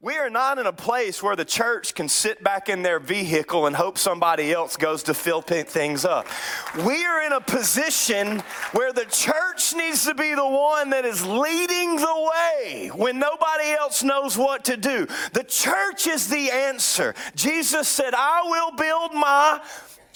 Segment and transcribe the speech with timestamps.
[0.00, 3.66] We are not in a place where the church can sit back in their vehicle
[3.66, 6.28] and hope somebody else goes to fill things up.
[6.86, 8.38] We are in a position
[8.70, 13.72] where the church needs to be the one that is leading the way when nobody
[13.72, 15.08] else knows what to do.
[15.32, 17.16] The church is the answer.
[17.34, 19.60] Jesus said, I will build my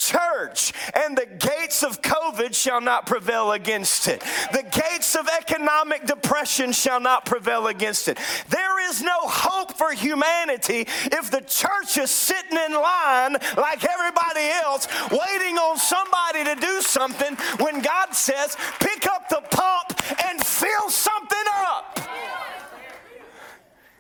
[0.09, 4.21] church, and the gates of COVID shall not prevail against it.
[4.53, 8.19] The gates of economic depression shall not prevail against it.
[8.49, 14.49] There is no hope for humanity if the church is sitting in line like everybody
[14.65, 20.45] else, waiting on somebody to do something when God says, pick up the pump and
[20.45, 22.01] fill something up.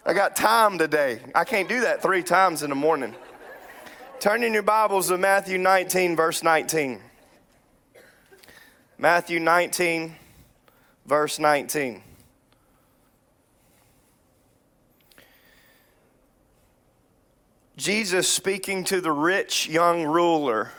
[0.04, 1.20] I got time today.
[1.34, 3.14] I can't do that three times in the morning.
[4.22, 7.00] Turn in your Bibles to Matthew 19, verse 19.
[8.96, 10.14] Matthew 19,
[11.04, 12.00] verse 19.
[17.76, 20.70] Jesus speaking to the rich young ruler.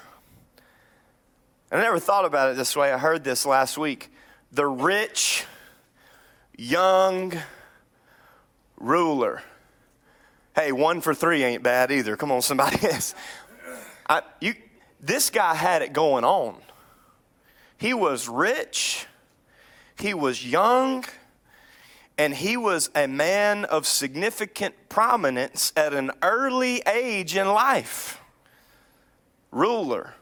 [1.69, 2.93] I never thought about it this way.
[2.93, 4.09] I heard this last week.
[4.53, 5.43] The rich
[6.57, 7.33] young
[8.77, 9.43] ruler.
[10.55, 12.15] Hey, one for three ain't bad either.
[12.15, 13.15] Come on, somebody else.
[14.07, 14.53] I, you,
[14.99, 16.57] this guy had it going on.
[17.77, 19.07] He was rich,
[19.97, 21.05] he was young,
[22.17, 28.21] and he was a man of significant prominence at an early age in life.
[29.51, 30.13] Ruler.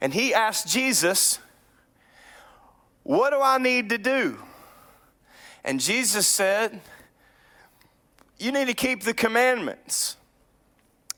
[0.00, 1.40] And he asked Jesus,
[3.02, 4.38] What do I need to do?
[5.64, 6.80] And Jesus said,
[8.40, 10.16] you need to keep the commandments.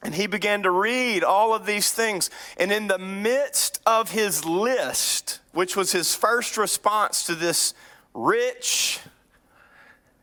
[0.02, 2.28] And he began to read all of these things.
[2.56, 7.72] And in the midst of his list, which was his first response to this
[8.12, 8.98] rich,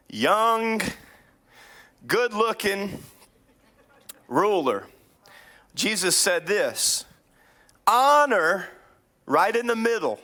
[0.10, 0.82] young,
[2.06, 3.02] good looking
[4.28, 4.86] ruler,
[5.76, 7.06] Jesus said this
[7.88, 8.68] honor,
[9.26, 10.20] right in the middle,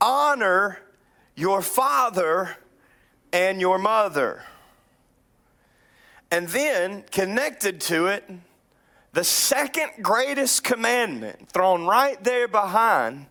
[0.00, 0.80] honor
[1.36, 2.56] your father
[3.32, 4.42] and your mother.
[6.30, 8.28] And then connected to it,
[9.12, 13.26] the second greatest commandment thrown right there behind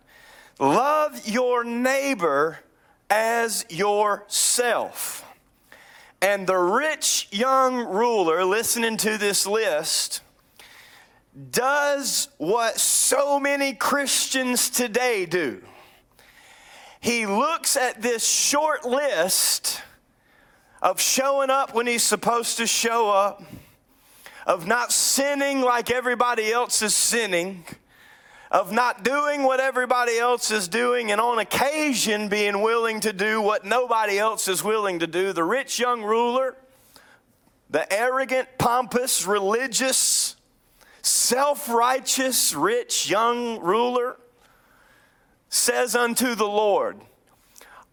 [0.60, 2.60] love your neighbor
[3.10, 5.26] as yourself.
[6.22, 10.22] And the rich young ruler listening to this list
[11.52, 15.62] does what so many Christians today do.
[17.02, 19.82] He looks at this short list
[20.84, 23.42] of showing up when he's supposed to show up,
[24.46, 27.64] of not sinning like everybody else is sinning,
[28.52, 33.42] of not doing what everybody else is doing, and on occasion being willing to do
[33.42, 35.32] what nobody else is willing to do.
[35.32, 36.58] The rich young ruler,
[37.70, 40.36] the arrogant, pompous, religious,
[41.02, 44.18] self righteous, rich young ruler
[45.48, 47.00] says unto the Lord,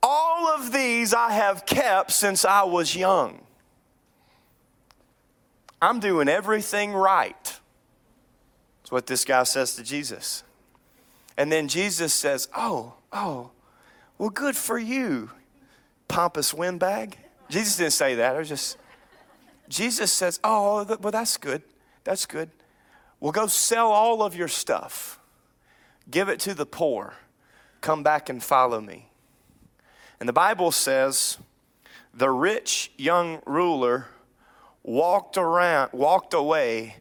[0.02, 3.40] all of these I have kept since I was young.
[5.82, 7.58] I'm doing everything right.
[8.82, 10.42] That's what this guy says to Jesus.
[11.36, 13.50] And then Jesus says, Oh, oh,
[14.18, 15.30] well, good for you,
[16.08, 17.16] pompous windbag.
[17.48, 18.36] Jesus didn't say that.
[18.36, 18.76] I was just,
[19.68, 21.62] Jesus says, Oh, well, that's good.
[22.04, 22.50] That's good.
[23.20, 25.20] Well, go sell all of your stuff,
[26.10, 27.14] give it to the poor,
[27.82, 29.09] come back and follow me.
[30.20, 31.38] And the Bible says
[32.12, 34.08] the rich young ruler
[34.82, 36.96] walked around walked away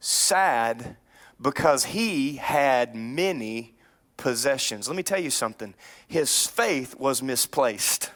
[0.00, 0.96] sad
[1.40, 3.74] because he had many
[4.16, 4.86] possessions.
[4.86, 5.74] Let me tell you something.
[6.06, 8.10] His faith was misplaced.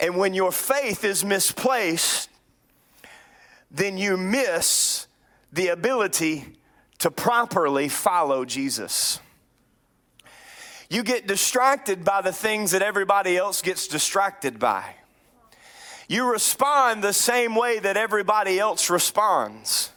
[0.00, 2.30] And when your faith is misplaced,
[3.70, 5.06] then you miss
[5.52, 6.56] the ability
[6.98, 9.20] to properly follow Jesus.
[10.90, 14.94] You get distracted by the things that everybody else gets distracted by.
[16.08, 19.90] You respond the same way that everybody else responds.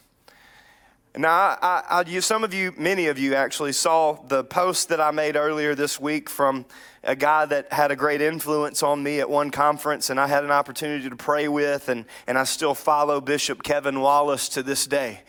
[1.16, 5.00] Now, I, I, you, some of you, many of you actually saw the post that
[5.00, 6.66] I made earlier this week from
[7.02, 10.44] a guy that had a great influence on me at one conference, and I had
[10.44, 14.86] an opportunity to pray with, and, and I still follow Bishop Kevin Wallace to this
[14.86, 15.20] day.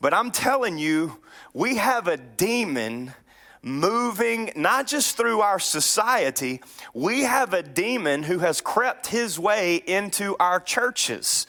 [0.00, 1.18] But I'm telling you,
[1.52, 3.14] we have a demon
[3.62, 6.60] moving not just through our society,
[6.94, 11.46] we have a demon who has crept his way into our churches.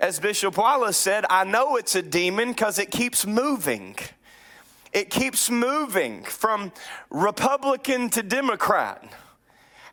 [0.00, 3.96] As Bishop Wallace said, I know it's a demon because it keeps moving.
[4.92, 6.72] It keeps moving from
[7.08, 9.04] Republican to Democrat.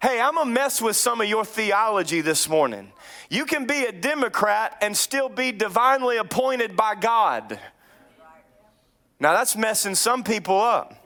[0.02, 2.92] Hey, I'm gonna mess with some of your theology this morning.
[3.30, 7.60] You can be a Democrat and still be divinely appointed by God.
[9.20, 10.99] Now, that's messing some people up.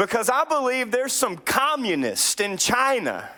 [0.00, 3.28] Because I believe there's some communists in China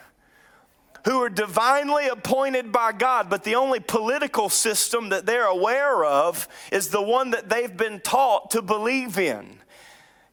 [1.04, 6.46] who are divinely appointed by God, but the only political system that they're aware of
[6.70, 9.58] is the one that they've been taught to believe in.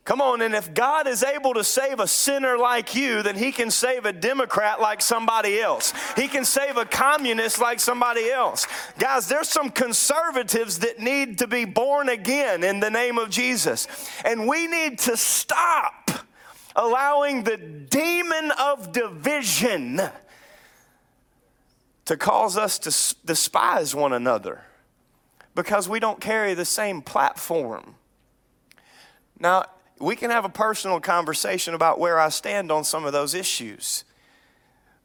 [0.06, 3.52] Come on, and if God is able to save a sinner like you, then He
[3.52, 5.94] can save a Democrat like somebody else.
[6.16, 8.66] He can save a communist like somebody else.
[8.98, 13.88] Guys, there's some conservatives that need to be born again in the name of Jesus.
[14.26, 15.94] And we need to stop
[16.80, 20.02] allowing the demon of division
[22.06, 24.64] to cause us to despise one another
[25.56, 27.96] because we don't carry the same platform.
[29.40, 29.66] Now,
[30.00, 34.06] we can have a personal conversation about where I stand on some of those issues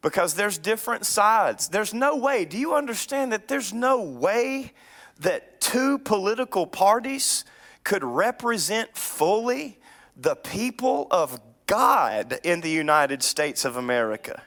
[0.00, 1.68] because there's different sides.
[1.68, 4.72] There's no way, do you understand that there's no way
[5.18, 7.44] that two political parties
[7.82, 9.78] could represent fully
[10.16, 14.42] the people of God in the United States of America?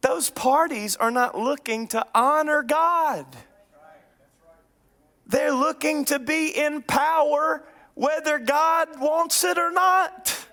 [0.00, 3.26] Those parties are not looking to honor God.
[5.26, 10.46] They're looking to be in power whether God wants it or not.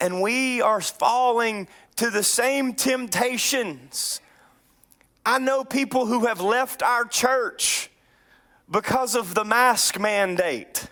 [0.00, 4.20] And we are falling to the same temptations.
[5.24, 7.90] I know people who have left our church
[8.70, 10.88] because of the mask mandate.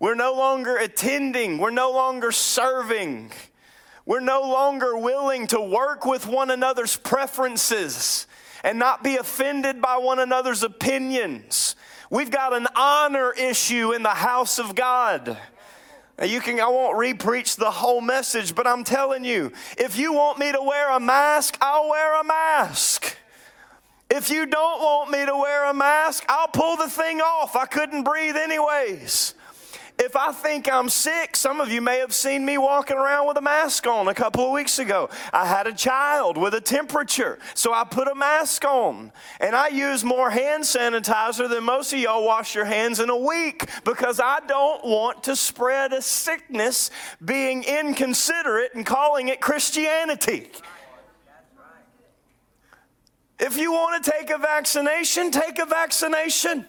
[0.00, 3.32] We're no longer attending, we're no longer serving,
[4.06, 8.26] we're no longer willing to work with one another's preferences
[8.64, 11.76] and not be offended by one another's opinions.
[12.08, 15.36] We've got an honor issue in the house of God.
[16.22, 20.38] You can I won't repreach the whole message, but I'm telling you, if you want
[20.38, 23.16] me to wear a mask, I'll wear a mask.
[24.10, 27.54] If you don't want me to wear a mask, I'll pull the thing off.
[27.54, 29.34] I couldn't breathe anyways.
[30.02, 33.36] If I think I'm sick, some of you may have seen me walking around with
[33.36, 35.10] a mask on a couple of weeks ago.
[35.30, 39.12] I had a child with a temperature, so I put a mask on.
[39.40, 43.16] And I use more hand sanitizer than most of y'all wash your hands in a
[43.16, 46.90] week because I don't want to spread a sickness
[47.22, 50.50] being inconsiderate and calling it Christianity.
[53.38, 56.64] If you want to take a vaccination, take a vaccination.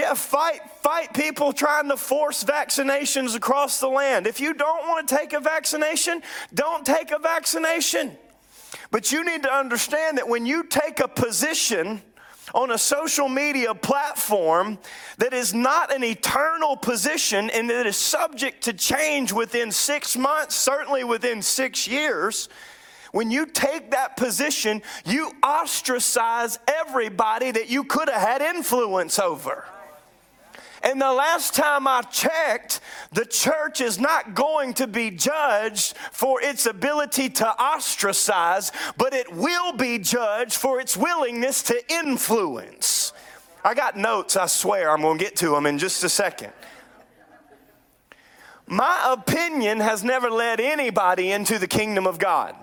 [0.00, 4.26] Yeah, fight, fight people trying to force vaccinations across the land.
[4.26, 6.22] If you don't want to take a vaccination,
[6.54, 8.16] don't take a vaccination.
[8.90, 12.00] But you need to understand that when you take a position
[12.54, 14.78] on a social media platform
[15.18, 20.54] that is not an eternal position and that is subject to change within six months,
[20.54, 22.48] certainly within six years,
[23.12, 29.66] when you take that position, you ostracize everybody that you could have had influence over.
[30.82, 32.80] And the last time I checked,
[33.12, 39.30] the church is not going to be judged for its ability to ostracize, but it
[39.32, 43.12] will be judged for its willingness to influence.
[43.62, 44.90] I got notes, I swear.
[44.90, 46.52] I'm going to get to them in just a second.
[48.66, 52.54] My opinion has never led anybody into the kingdom of God,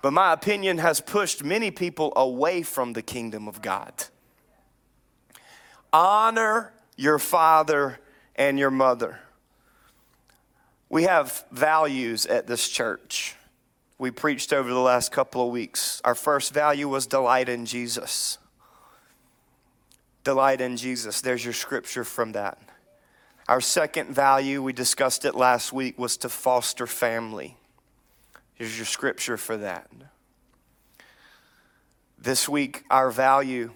[0.00, 3.92] but my opinion has pushed many people away from the kingdom of God.
[5.92, 7.98] Honor your father
[8.34, 9.20] and your mother.
[10.88, 13.36] We have values at this church.
[13.98, 16.00] We preached over the last couple of weeks.
[16.04, 18.38] Our first value was delight in Jesus.
[20.22, 21.20] Delight in Jesus.
[21.20, 22.58] There's your scripture from that.
[23.48, 27.56] Our second value, we discussed it last week, was to foster family.
[28.54, 29.88] Here's your scripture for that.
[32.18, 33.72] This week, our value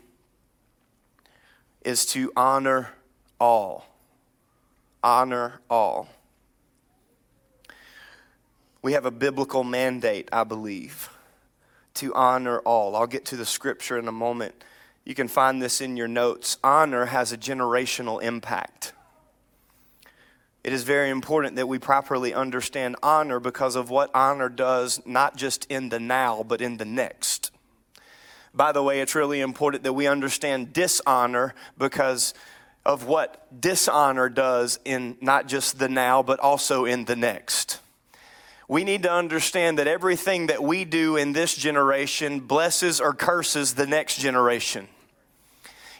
[1.82, 2.90] is to honor
[3.40, 3.86] all.
[5.02, 6.08] Honor all.
[8.82, 11.10] We have a biblical mandate, I believe,
[11.94, 12.96] to honor all.
[12.96, 14.54] I'll get to the scripture in a moment.
[15.04, 16.58] You can find this in your notes.
[16.62, 18.92] Honor has a generational impact.
[20.62, 25.36] It is very important that we properly understand honor because of what honor does, not
[25.36, 27.50] just in the now, but in the next.
[28.52, 32.34] By the way, it's really important that we understand dishonor because
[32.84, 37.80] of what dishonor does in not just the now, but also in the next.
[38.68, 43.74] We need to understand that everything that we do in this generation blesses or curses
[43.74, 44.88] the next generation.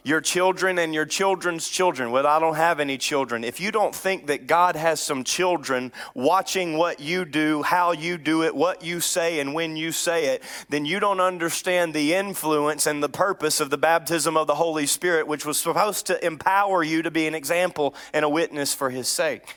[0.03, 2.11] Your children and your children's children.
[2.11, 3.45] Well, I don't have any children.
[3.45, 8.19] If you don't think that God has some children watching what you do, how you
[8.19, 12.15] do it, what you say, and when you say it, then you don't understand the
[12.15, 16.25] influence and the purpose of the baptism of the Holy Spirit, which was supposed to
[16.25, 19.57] empower you to be an example and a witness for His sake.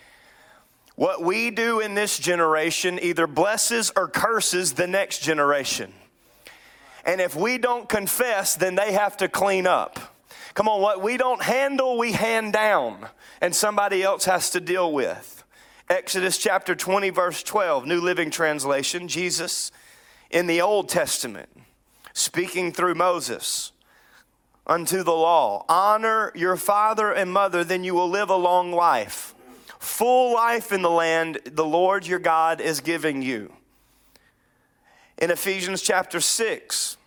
[0.96, 5.92] What we do in this generation either blesses or curses the next generation.
[7.06, 10.13] And if we don't confess, then they have to clean up.
[10.54, 13.08] Come on, what we don't handle, we hand down,
[13.42, 15.44] and somebody else has to deal with.
[15.90, 19.72] Exodus chapter 20, verse 12, New Living Translation, Jesus
[20.30, 21.50] in the Old Testament,
[22.14, 23.72] speaking through Moses
[24.66, 29.36] unto the law honor your father and mother, then you will live a long life.
[29.80, 33.54] Full life in the land the Lord your God is giving you.
[35.18, 36.98] In Ephesians chapter 6,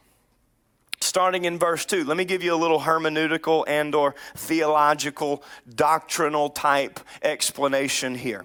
[1.16, 5.42] starting in verse 2 let me give you a little hermeneutical and or theological
[5.74, 8.44] doctrinal type explanation here.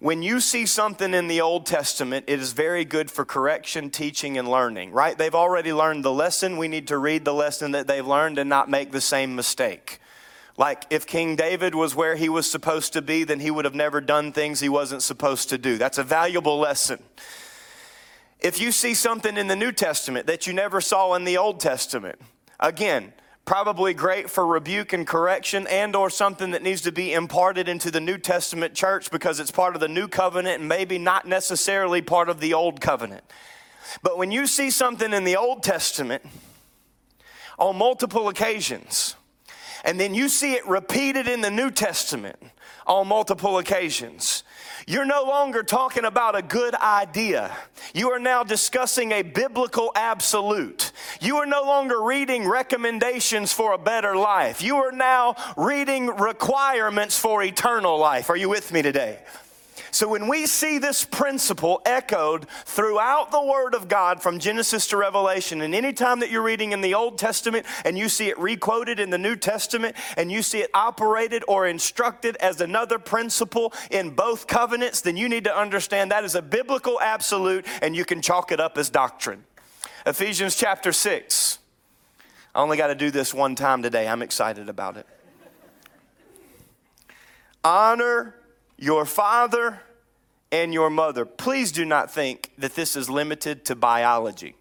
[0.00, 4.36] When you see something in the old testament it is very good for correction teaching
[4.36, 5.16] and learning right?
[5.16, 6.56] They've already learned the lesson.
[6.56, 10.00] We need to read the lesson that they've learned and not make the same mistake.
[10.56, 13.76] Like if king david was where he was supposed to be then he would have
[13.76, 15.78] never done things he wasn't supposed to do.
[15.78, 16.98] That's a valuable lesson
[18.40, 21.60] if you see something in the New Testament that you never saw in the Old
[21.60, 22.20] Testament,
[22.60, 23.12] again,
[23.44, 27.90] probably great for rebuke and correction and or something that needs to be imparted into
[27.90, 32.02] the New Testament church because it's part of the new covenant and maybe not necessarily
[32.02, 33.24] part of the old covenant.
[34.02, 36.22] But when you see something in the Old Testament
[37.58, 39.16] on multiple occasions,
[39.82, 42.36] and then you see it repeated in the New Testament
[42.86, 44.44] on multiple occasions,
[44.86, 47.56] you're no longer talking about a good idea.
[47.94, 50.92] You are now discussing a biblical absolute.
[51.20, 54.62] You are no longer reading recommendations for a better life.
[54.62, 58.30] You are now reading requirements for eternal life.
[58.30, 59.18] Are you with me today?
[59.90, 64.96] So when we see this principle echoed throughout the Word of God from Genesis to
[64.96, 69.00] Revelation, and anytime that you're reading in the Old Testament and you see it requoted
[69.00, 74.10] in the New Testament and you see it operated or instructed as another principle in
[74.10, 78.22] both covenants, then you need to understand that is a biblical absolute and you can
[78.22, 79.44] chalk it up as doctrine.
[80.06, 81.58] Ephesians chapter 6.
[82.54, 84.08] I only got to do this one time today.
[84.08, 85.06] I'm excited about it.
[87.62, 88.34] Honor
[88.78, 89.82] your father
[90.50, 91.24] and your mother.
[91.24, 94.54] Please do not think that this is limited to biology.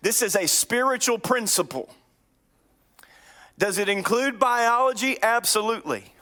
[0.00, 1.92] This is a spiritual principle.
[3.58, 5.16] Does it include biology?
[5.22, 6.12] Absolutely.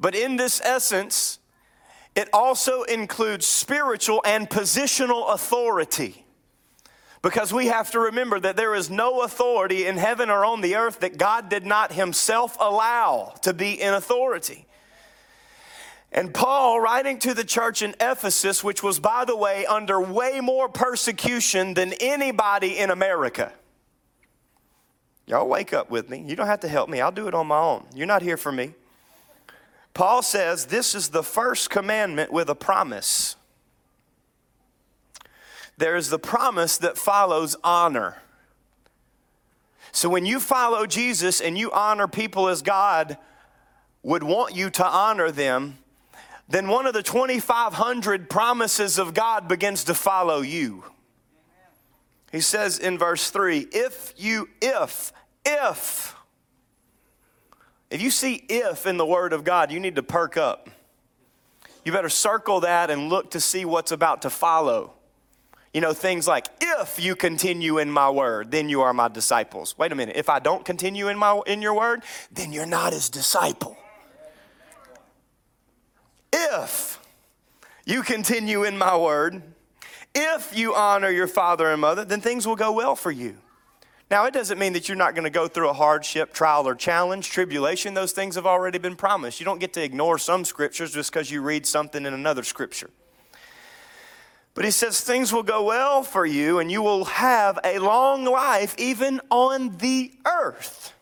[0.00, 1.38] But in this essence,
[2.14, 6.24] it also includes spiritual and positional authority.
[7.22, 10.74] Because we have to remember that there is no authority in heaven or on the
[10.74, 14.66] earth that God did not Himself allow to be in authority.
[16.14, 20.40] And Paul, writing to the church in Ephesus, which was, by the way, under way
[20.40, 23.52] more persecution than anybody in America.
[25.26, 26.22] Y'all wake up with me.
[26.26, 27.86] You don't have to help me, I'll do it on my own.
[27.94, 28.74] You're not here for me.
[29.94, 33.36] Paul says this is the first commandment with a promise.
[35.78, 38.18] There is the promise that follows honor.
[39.92, 43.16] So when you follow Jesus and you honor people as God
[44.02, 45.78] would want you to honor them,
[46.52, 50.84] then one of the 2,500 promises of God begins to follow you.
[52.30, 55.12] He says in verse 3 if you, if,
[55.46, 56.14] if,
[57.90, 60.68] if you see if in the Word of God, you need to perk up.
[61.84, 64.92] You better circle that and look to see what's about to follow.
[65.72, 69.76] You know, things like, if you continue in my word, then you are my disciples.
[69.78, 70.16] Wait a minute.
[70.16, 73.78] If I don't continue in, my, in your word, then you're not his disciple.
[76.32, 76.98] If
[77.84, 79.42] you continue in my word,
[80.14, 83.36] if you honor your father and mother, then things will go well for you.
[84.10, 86.74] Now, it doesn't mean that you're not going to go through a hardship, trial, or
[86.74, 87.94] challenge, tribulation.
[87.94, 89.40] Those things have already been promised.
[89.40, 92.90] You don't get to ignore some scriptures just because you read something in another scripture.
[94.54, 98.24] But he says things will go well for you and you will have a long
[98.24, 100.92] life even on the earth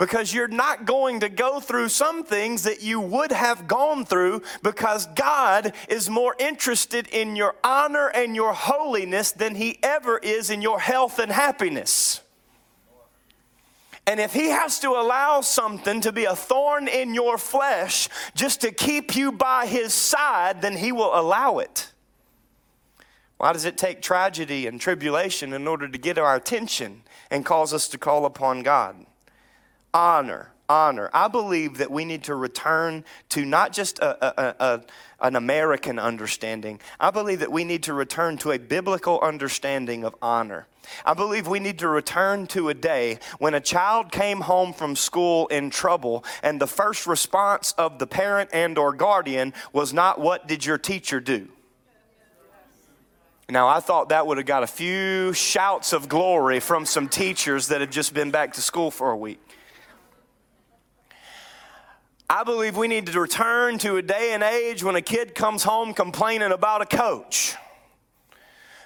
[0.00, 4.40] because you're not going to go through some things that you would have gone through
[4.62, 10.48] because God is more interested in your honor and your holiness than He ever is
[10.48, 12.22] in your health and happiness.
[14.06, 18.62] And if He has to allow something to be a thorn in your flesh just
[18.62, 21.92] to keep you by His side, then He will allow it.
[23.36, 27.74] Why does it take tragedy and tribulation in order to get our attention and cause
[27.74, 29.04] us to call upon God?
[29.92, 31.10] Honor, honor.
[31.12, 34.82] I believe that we need to return to not just a, a, a,
[35.20, 40.14] an American understanding, I believe that we need to return to a biblical understanding of
[40.22, 40.66] honor.
[41.04, 44.96] I believe we need to return to a day when a child came home from
[44.96, 50.20] school in trouble and the first response of the parent and or guardian was not
[50.20, 51.48] what did your teacher do?
[53.48, 57.66] Now, I thought that would have got a few shouts of glory from some teachers
[57.68, 59.40] that have just been back to school for a week.
[62.30, 65.64] I believe we need to return to a day and age when a kid comes
[65.64, 67.56] home complaining about a coach.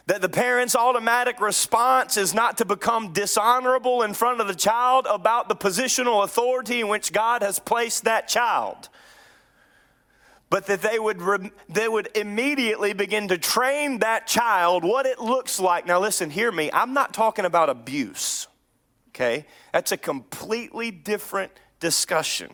[0.06, 5.06] That the parent's automatic response is not to become dishonorable in front of the child
[5.06, 8.88] about the positional authority in which God has placed that child
[10.50, 11.20] but that they would,
[11.68, 15.84] they would immediately begin to train that child what it looks like.
[15.84, 16.70] Now, listen, hear me.
[16.72, 18.46] I'm not talking about abuse,
[19.08, 19.46] okay?
[19.72, 22.52] That's a completely different discussion.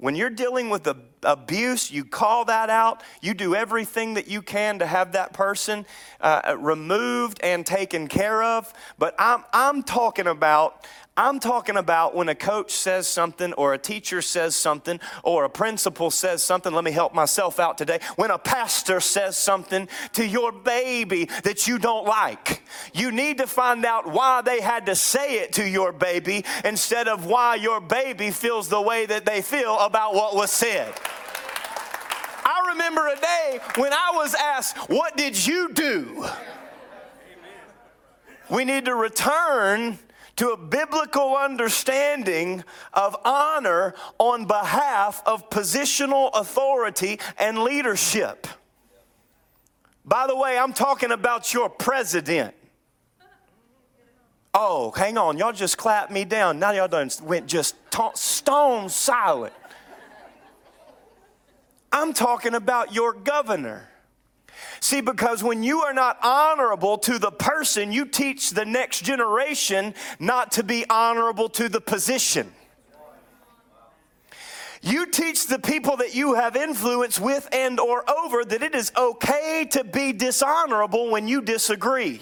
[0.00, 0.88] When you're dealing with
[1.22, 3.02] abuse, you call that out.
[3.20, 5.84] You do everything that you can to have that person
[6.22, 8.72] uh, removed and taken care of.
[8.98, 10.86] But I'm, I'm talking about
[11.20, 15.50] I'm talking about when a coach says something, or a teacher says something, or a
[15.50, 16.72] principal says something.
[16.72, 18.00] Let me help myself out today.
[18.16, 22.62] When a pastor says something to your baby that you don't like,
[22.94, 27.06] you need to find out why they had to say it to your baby instead
[27.06, 30.90] of why your baby feels the way that they feel about what was said.
[32.46, 36.24] I remember a day when I was asked, What did you do?
[38.48, 39.98] We need to return
[40.40, 48.46] to a biblical understanding of honor on behalf of positional authority and leadership.
[50.02, 52.54] By the way, I'm talking about your president.
[54.54, 55.36] Oh, hang on.
[55.36, 56.58] Y'all just clapped me down.
[56.58, 57.76] Now y'all done went just
[58.14, 59.52] stone silent.
[61.92, 63.90] I'm talking about your governor.
[64.80, 69.94] See, because when you are not honorable to the person, you teach the next generation
[70.18, 72.52] not to be honorable to the position.
[74.82, 78.90] You teach the people that you have influence with and or over that it is
[78.96, 82.20] okay to be dishonorable when you disagree.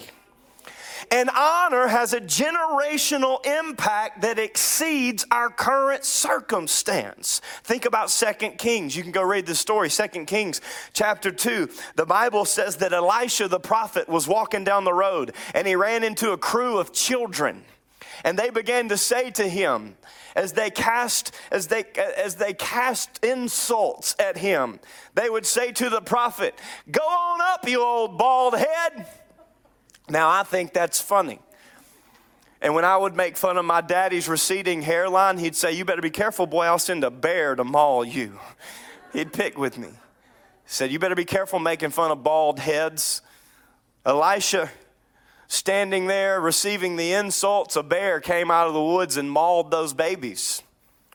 [1.11, 7.41] And honor has a generational impact that exceeds our current circumstance.
[7.63, 8.95] Think about Second Kings.
[8.95, 9.89] You can go read the story.
[9.89, 10.61] Second Kings
[10.93, 11.69] chapter 2.
[11.95, 16.03] The Bible says that Elisha the prophet was walking down the road and he ran
[16.03, 17.63] into a crew of children.
[18.23, 19.95] And they began to say to him,
[20.35, 21.83] as they cast as they
[22.17, 24.79] as they cast insults at him
[25.15, 26.57] they would say to the prophet
[26.91, 29.07] go on up you old bald head
[30.09, 31.39] now, I think that's funny.
[32.61, 36.01] And when I would make fun of my daddy's receding hairline, he'd say, You better
[36.01, 38.39] be careful, boy, I'll send a bear to maul you.
[39.13, 39.89] He'd pick with me.
[40.65, 43.21] Said, You better be careful making fun of bald heads.
[44.05, 44.69] Elisha,
[45.47, 49.93] standing there receiving the insults, a bear came out of the woods and mauled those
[49.93, 50.61] babies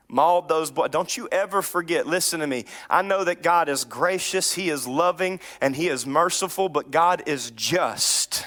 [0.09, 0.91] mauled those boys.
[0.91, 2.65] Don't you ever forget, listen to me.
[2.89, 7.25] I know that God is gracious, He is loving, and He is merciful, but God
[7.27, 8.45] is just.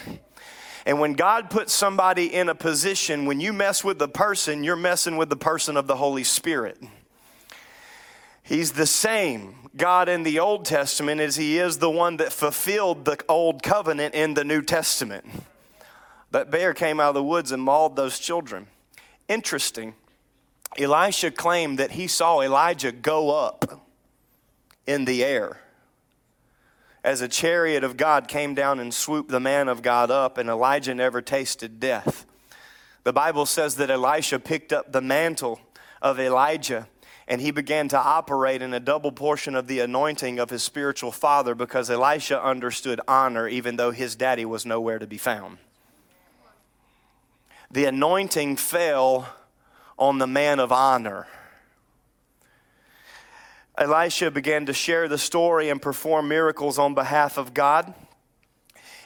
[0.88, 4.78] And when God puts somebody in a position, when you mess with the person, you're
[4.78, 6.82] messing with the person of the Holy Spirit.
[8.42, 13.04] He's the same God in the Old Testament as He is the one that fulfilled
[13.04, 15.26] the Old Covenant in the New Testament.
[16.32, 18.68] That bear came out of the woods and mauled those children.
[19.28, 19.94] Interesting.
[20.78, 23.86] Elisha claimed that he saw Elijah go up
[24.86, 25.60] in the air
[27.08, 30.50] as a chariot of God came down and swooped the man of God up, and
[30.50, 32.26] Elijah never tasted death.
[33.06, 35.62] The Bible says that Elisha picked up the mantle
[36.02, 36.90] of Elijah
[37.26, 41.14] and he began to operate in a double portion of the anointing of his spiritual
[41.14, 45.60] father because Elisha understood honor even though his daddy was nowhere to be found.
[47.72, 49.34] The anointing fell
[49.98, 51.28] on the man of honor.
[53.78, 57.94] Elisha began to share the story and perform miracles on behalf of God.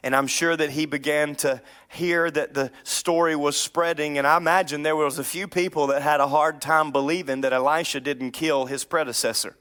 [0.04, 4.18] And I'm sure that he began to hear that the story was spreading.
[4.18, 7.54] And I imagine there was a few people that had a hard time believing that
[7.54, 9.58] Elisha didn't kill his predecessor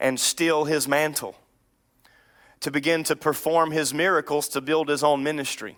[0.00, 1.36] and steal his mantle
[2.60, 5.76] to begin to perform his miracles to build his own ministry.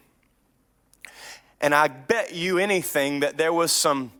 [1.61, 4.13] And I bet you anything that there was some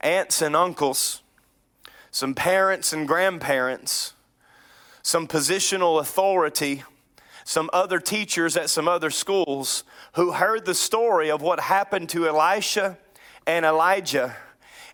[0.00, 1.22] aunts and uncles
[2.10, 4.14] some parents and grandparents,
[5.02, 6.82] some positional authority,
[7.44, 12.28] some other teachers at some other schools who heard the story of what happened to
[12.28, 12.98] Elisha
[13.46, 14.36] and Elijah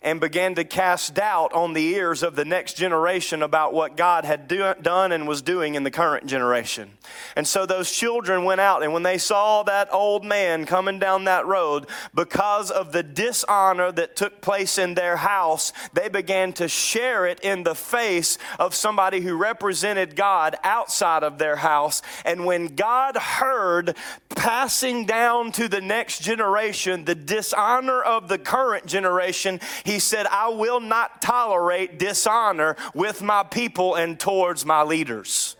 [0.05, 4.27] and began to cast doubt on the ears of the next generation about what God
[4.27, 6.91] had do, done and was doing in the current generation.
[7.35, 11.25] And so those children went out, and when they saw that old man coming down
[11.25, 16.69] that road, because of the dishonor that took place in their house, they began to
[16.69, 22.03] share it in the face of somebody who represented God outside of their house.
[22.27, 23.97] And when God heard
[24.37, 30.27] passing down to the next generation the dishonor of the current generation, he he said,
[30.27, 35.55] I will not tolerate dishonor with my people and towards my leaders.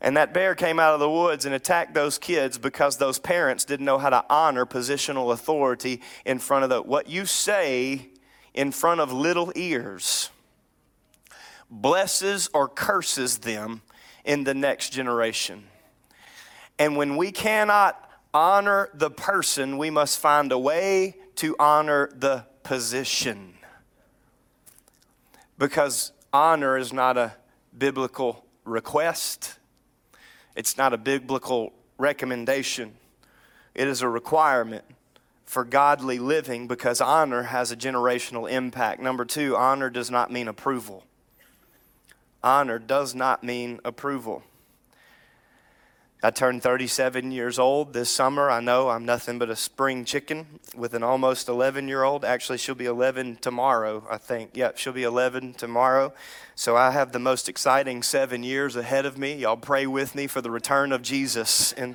[0.00, 3.64] And that bear came out of the woods and attacked those kids because those parents
[3.64, 8.10] didn't know how to honor positional authority in front of the what you say
[8.54, 10.30] in front of little ears
[11.68, 13.82] blesses or curses them
[14.24, 15.64] in the next generation.
[16.78, 22.44] And when we cannot honor the person, we must find a way to honor the
[22.64, 23.54] position.
[25.56, 27.34] Because honor is not a
[27.76, 29.58] biblical request,
[30.56, 32.94] it's not a biblical recommendation.
[33.72, 34.84] It is a requirement
[35.44, 39.00] for godly living because honor has a generational impact.
[39.00, 41.04] Number two, honor does not mean approval.
[42.42, 44.42] Honor does not mean approval.
[46.20, 48.50] I turned 37 years old this summer.
[48.50, 52.24] I know I'm nothing but a spring chicken with an almost 11 year old.
[52.24, 54.50] Actually, she'll be 11 tomorrow, I think.
[54.54, 56.12] Yep, she'll be 11 tomorrow.
[56.56, 59.34] So I have the most exciting seven years ahead of me.
[59.36, 61.70] Y'all pray with me for the return of Jesus.
[61.74, 61.94] And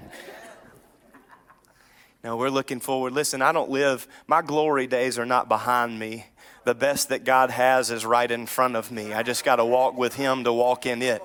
[2.23, 3.11] now we're looking forward.
[3.11, 6.27] Listen, I don't live, my glory days are not behind me.
[6.63, 9.11] The best that God has is right in front of me.
[9.11, 11.21] I just got to walk with Him to walk in it.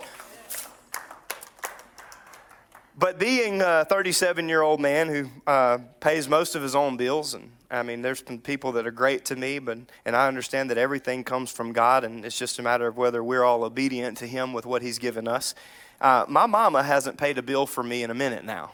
[2.98, 7.32] But being a 37 year old man who uh, pays most of his own bills,
[7.32, 10.68] and I mean, there's been people that are great to me, but and I understand
[10.70, 14.18] that everything comes from God, and it's just a matter of whether we're all obedient
[14.18, 15.54] to Him with what He's given us.
[16.00, 18.72] Uh, my mama hasn't paid a bill for me in a minute now.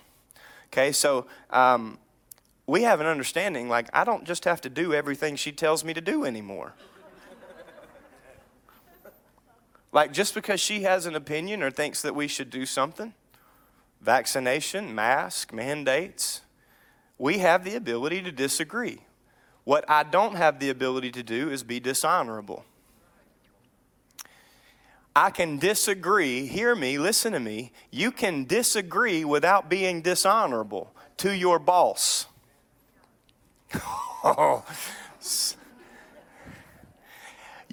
[0.69, 1.99] Okay, so um,
[2.67, 5.93] we have an understanding like I don't just have to do everything she tells me
[5.93, 6.73] to do anymore.
[9.93, 13.13] like just because she has an opinion or thinks that we should do something
[14.05, 16.43] vaccination, mask, mandates,
[17.19, 19.01] we have the ability to disagree.
[19.65, 22.65] What I don't have the ability to do is be dishonorable.
[25.17, 27.73] I can disagree, hear me, listen to me.
[27.91, 32.27] You can disagree without being dishonorable to your boss.
[33.75, 34.65] oh,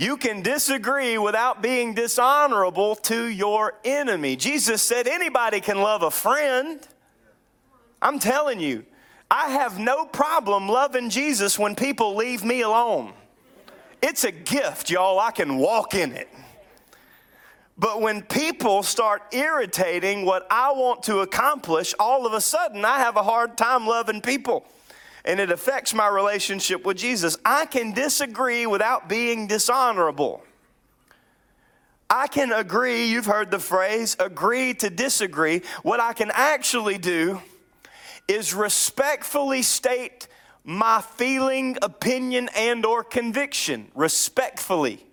[0.02, 4.36] you can disagree without being dishonorable to your enemy.
[4.36, 6.80] Jesus said anybody can love a friend.
[8.02, 8.84] I'm telling you,
[9.30, 13.14] I have no problem loving Jesus when people leave me alone.
[14.02, 15.20] It's a gift, y'all.
[15.20, 16.30] I can walk in it.
[17.78, 22.98] But when people start irritating what I want to accomplish, all of a sudden I
[22.98, 24.66] have a hard time loving people
[25.26, 27.38] and it affects my relationship with Jesus.
[27.46, 30.44] I can disagree without being dishonorable.
[32.10, 35.62] I can agree, you've heard the phrase, agree to disagree.
[35.84, 37.42] What I can actually do
[38.28, 40.28] is respectfully state
[40.64, 45.06] my feeling, opinion, and or conviction respectfully.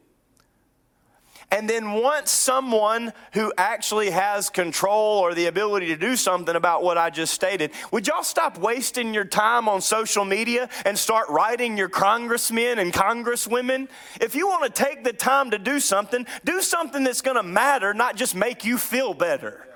[1.50, 6.82] And then once someone who actually has control or the ability to do something about
[6.82, 11.30] what I just stated, would y'all stop wasting your time on social media and start
[11.30, 13.88] writing your congressmen and congresswomen?
[14.20, 17.42] If you want to take the time to do something, do something that's going to
[17.42, 19.66] matter, not just make you feel better.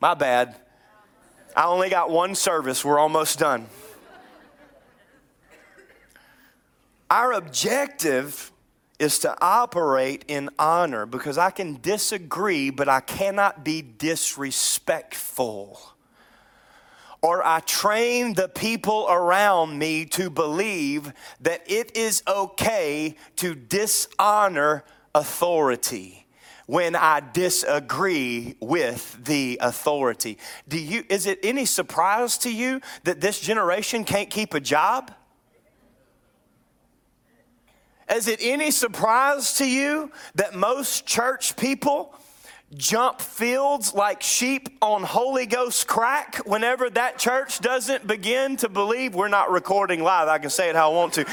[0.00, 0.54] My bad.
[1.56, 2.84] I only got one service.
[2.84, 3.66] We're almost done.
[7.10, 8.52] Our objective
[8.98, 15.80] is to operate in honor because I can disagree, but I cannot be disrespectful.
[17.22, 24.84] Or I train the people around me to believe that it is okay to dishonor
[25.14, 26.26] authority
[26.66, 30.36] when I disagree with the authority.
[30.68, 35.12] Do you, is it any surprise to you that this generation can't keep a job?
[38.16, 42.14] Is it any surprise to you that most church people
[42.74, 49.14] jump fields like sheep on Holy Ghost crack whenever that church doesn't begin to believe?
[49.14, 51.26] We're not recording live, I can say it how I want to.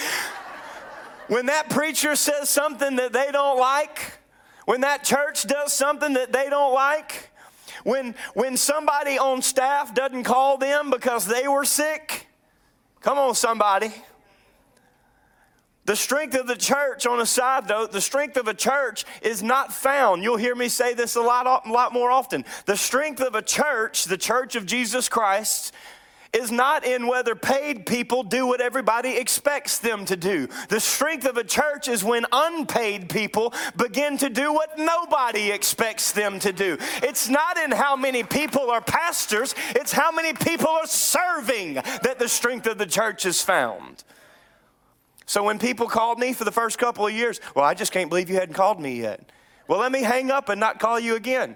[1.29, 4.19] when that preacher says something that they don't like,
[4.65, 7.31] when that church does something that they don't like,
[7.85, 12.27] When, when somebody on staff doesn't call them because they were sick,
[12.99, 13.93] come on, somebody.
[15.85, 19.43] The strength of the church, on a side note, the strength of a church is
[19.43, 20.23] not found.
[20.23, 22.45] You'll hear me say this a lot, a lot more often.
[22.65, 25.73] The strength of a church, the church of Jesus Christ,
[26.31, 30.47] is not in whether paid people do what everybody expects them to do.
[30.69, 36.11] The strength of a church is when unpaid people begin to do what nobody expects
[36.11, 36.77] them to do.
[37.03, 42.17] It's not in how many people are pastors, it's how many people are serving that
[42.17, 44.03] the strength of the church is found.
[45.33, 48.07] So when people called me for the first couple of years, well, I just can't
[48.07, 49.31] believe you hadn't called me yet.
[49.67, 51.55] Well, let me hang up and not call you again.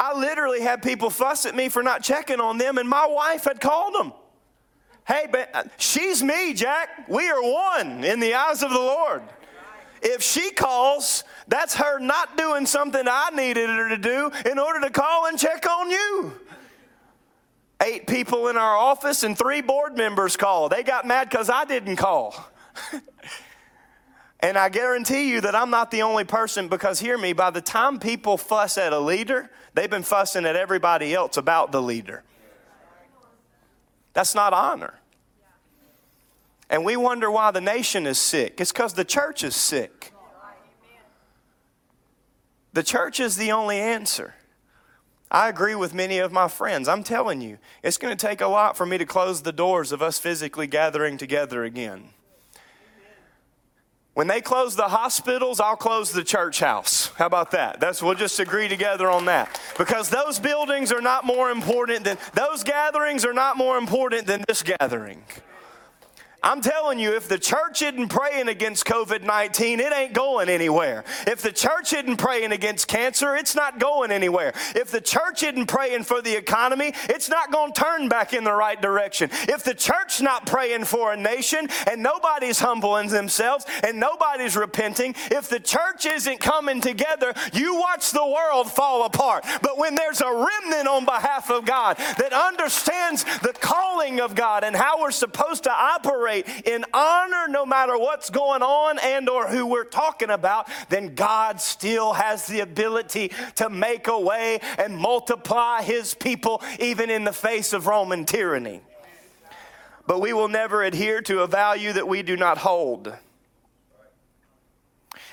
[0.00, 3.44] I literally had people fuss at me for not checking on them, and my wife
[3.44, 4.12] had called them.
[5.06, 7.08] Hey, but uh, she's me, Jack.
[7.08, 9.22] We are one in the eyes of the Lord.
[10.02, 14.80] If she calls, that's her not doing something I needed her to do in order
[14.80, 16.32] to call and check on you.
[17.82, 20.72] Eight people in our office and three board members called.
[20.72, 22.34] They got mad because I didn't call.
[24.40, 27.60] and I guarantee you that I'm not the only person because, hear me, by the
[27.60, 32.24] time people fuss at a leader, They've been fussing at everybody else about the leader.
[34.12, 34.98] That's not honor.
[36.68, 38.60] And we wonder why the nation is sick.
[38.60, 40.12] It's because the church is sick.
[42.72, 44.34] The church is the only answer.
[45.30, 46.88] I agree with many of my friends.
[46.88, 49.92] I'm telling you, it's going to take a lot for me to close the doors
[49.92, 52.10] of us physically gathering together again.
[54.14, 57.12] When they close the hospitals, I'll close the church house.
[57.18, 57.78] How about that?
[57.78, 59.60] That's we'll just agree together on that.
[59.76, 64.44] Because those buildings are not more important than those gatherings are not more important than
[64.48, 65.22] this gathering.
[66.40, 71.02] I'm telling you, if the church isn't praying against COVID 19, it ain't going anywhere.
[71.26, 74.52] If the church isn't praying against cancer, it's not going anywhere.
[74.76, 78.44] If the church isn't praying for the economy, it's not going to turn back in
[78.44, 79.30] the right direction.
[79.48, 85.16] If the church's not praying for a nation and nobody's humbling themselves and nobody's repenting,
[85.32, 89.44] if the church isn't coming together, you watch the world fall apart.
[89.60, 94.62] But when there's a remnant on behalf of God that understands the calling of God
[94.62, 99.28] and how we're supposed to operate, operate in honor no matter what's going on and
[99.28, 104.60] or who we're talking about, then God still has the ability to make a way
[104.78, 108.82] and multiply his people even in the face of Roman tyranny.
[110.06, 113.14] But we will never adhere to a value that we do not hold.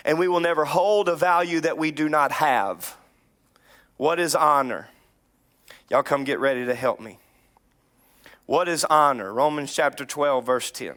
[0.03, 2.97] And we will never hold a value that we do not have.
[3.97, 4.89] What is honor?
[5.89, 7.17] Y'all come get ready to help me.
[8.45, 9.34] What is honor?
[9.34, 10.95] Romans chapter 12, verse 10.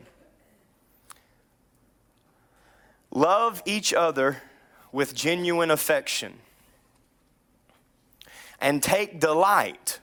[3.11, 4.43] Love each other
[4.93, 6.35] with genuine affection
[8.61, 10.01] and take delight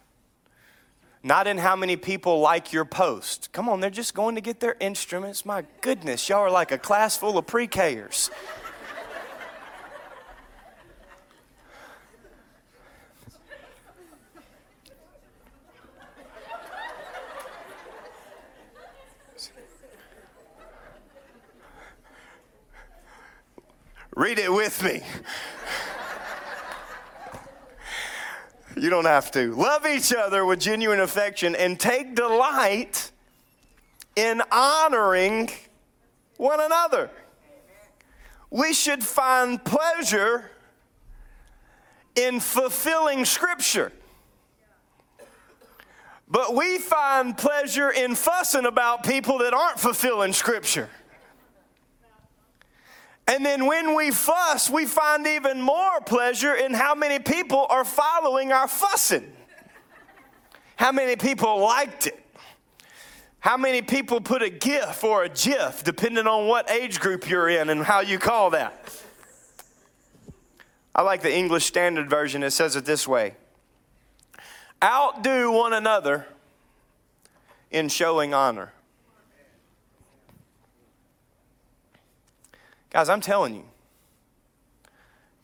[1.26, 3.52] not in how many people like your post.
[3.52, 5.44] Come on, they're just going to get their instruments.
[5.44, 8.30] My goodness, y'all are like a class full of pre Kers.
[24.16, 25.02] Read it with me.
[28.82, 29.54] you don't have to.
[29.54, 33.12] Love each other with genuine affection and take delight
[34.16, 35.50] in honoring
[36.38, 37.10] one another.
[38.50, 40.50] We should find pleasure
[42.16, 43.92] in fulfilling Scripture.
[46.30, 50.90] But we find pleasure in fussing about people that aren't fulfilling Scripture.
[53.28, 57.84] And then when we fuss, we find even more pleasure in how many people are
[57.84, 59.32] following our fussing.
[60.76, 62.22] How many people liked it?
[63.40, 67.50] How many people put a GIF or a GIF, depending on what age group you're
[67.50, 68.92] in and how you call that?
[70.94, 72.42] I like the English Standard Version.
[72.42, 73.36] It says it this way
[74.84, 76.28] Outdo one another
[77.72, 78.72] in showing honor.
[82.96, 83.66] Guys, I'm telling you,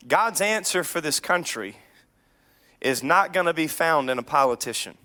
[0.08, 1.76] God's answer for this country
[2.80, 4.96] is not going to be found in a politician.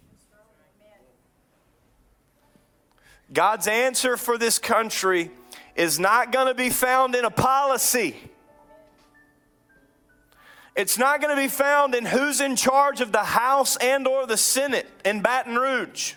[3.34, 5.30] God's answer for this country
[5.76, 8.16] is not going to be found in a policy.
[10.74, 14.26] It's not going to be found in who's in charge of the House and or
[14.26, 16.14] the Senate in Baton Rouge.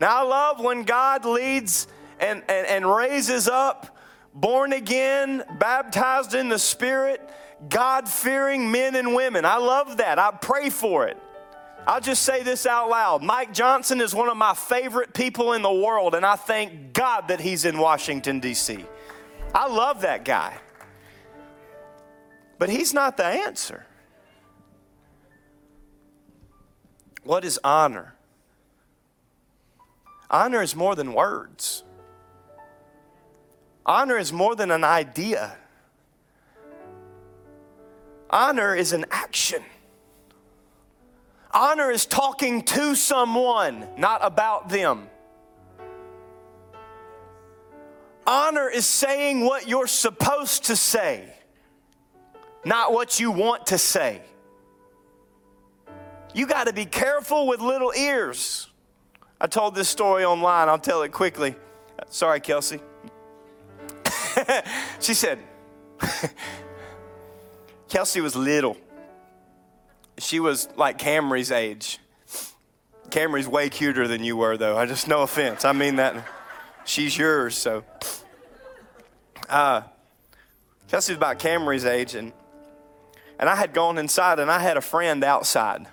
[0.00, 1.86] Now I love when God leads
[2.18, 3.93] and, and, and raises up
[4.34, 7.26] born again, baptized in the Spirit,
[7.68, 9.44] God fearing men and women.
[9.44, 10.18] I love that.
[10.18, 11.16] I pray for it.
[11.86, 13.22] I'll just say this out loud.
[13.22, 17.28] Mike Johnson is one of my favorite people in the world, and I thank God
[17.28, 18.84] that he's in Washington, D.C.
[19.54, 20.56] I love that guy.
[22.58, 23.84] But he's not the answer.
[27.22, 28.14] What is honor?
[30.30, 31.83] Honor is more than words.
[33.86, 35.56] Honor is more than an idea.
[38.30, 39.62] Honor is an action.
[41.52, 45.08] Honor is talking to someone, not about them.
[48.26, 51.32] Honor is saying what you're supposed to say,
[52.64, 54.22] not what you want to say.
[56.34, 58.68] You got to be careful with little ears.
[59.40, 61.54] I told this story online, I'll tell it quickly.
[62.08, 62.80] Sorry, Kelsey.
[65.00, 65.38] she said,
[67.88, 68.76] Kelsey was little.
[70.18, 71.98] She was like Camry's age.
[73.10, 74.76] Camry's way cuter than you were, though.
[74.76, 75.64] I just, no offense.
[75.64, 76.16] I mean that.
[76.84, 77.84] She's yours, so.
[79.48, 79.82] Uh,
[80.88, 82.32] Kelsey was about Camry's age, and,
[83.38, 85.86] and I had gone inside, and I had a friend outside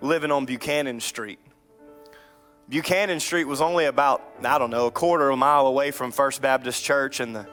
[0.00, 1.38] living on Buchanan Street.
[2.68, 6.10] Buchanan Street was only about, I don't know, a quarter of a mile away from
[6.10, 7.46] First Baptist Church and the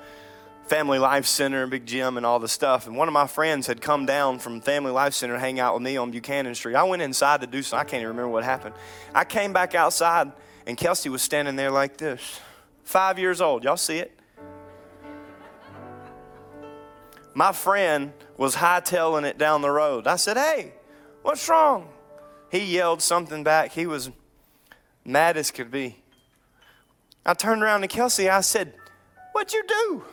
[0.66, 2.88] Family Life Center, and big gym, and all the stuff.
[2.88, 5.76] And one of my friends had come down from Family Life Center to hang out
[5.76, 6.76] with me on Buchanan Street.
[6.76, 7.86] I went inside to do something.
[7.86, 8.74] I can't even remember what happened.
[9.14, 10.32] I came back outside,
[10.66, 12.40] and Kelsey was standing there like this.
[12.84, 13.64] Five years old.
[13.64, 14.18] Y'all see it?
[17.36, 20.08] My friend was hightailing it down the road.
[20.08, 20.74] I said, Hey,
[21.22, 21.90] what's wrong?
[22.52, 23.72] He yelled something back.
[23.72, 24.12] He was
[25.06, 25.98] mad as could be.
[27.26, 28.30] I turned around to Kelsey.
[28.30, 28.74] I said,
[29.32, 30.04] What'd you do?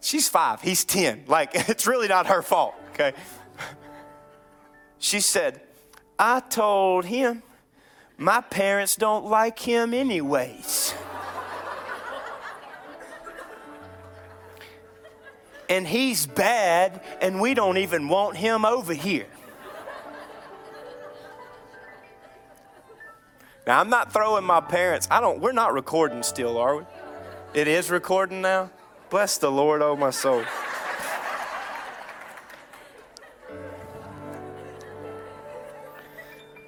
[0.00, 1.24] She's five, he's 10.
[1.28, 3.12] Like, it's really not her fault, okay?
[4.98, 5.62] She said,
[6.18, 7.42] I told him
[8.16, 10.88] my parents don't like him anyways.
[15.68, 19.26] and he's bad, and we don't even want him over here.
[23.66, 26.84] Now, I'm not throwing my parents, I don't, we're not recording still, are we?
[27.54, 28.70] It is recording now?
[29.08, 30.44] Bless the Lord, oh my soul.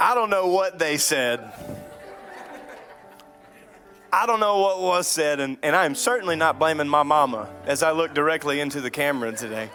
[0.01, 1.53] I don't know what they said.
[4.11, 7.83] I don't know what was said, and, and I'm certainly not blaming my mama as
[7.83, 9.69] I look directly into the camera today.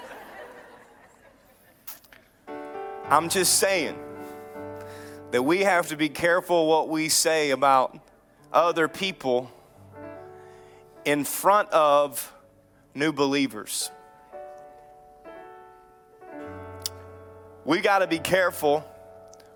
[3.10, 3.96] I'm just saying
[5.32, 7.98] that we have to be careful what we say about
[8.52, 9.50] other people
[11.06, 12.34] in front of
[12.94, 13.90] new believers.
[17.64, 18.86] We got to be careful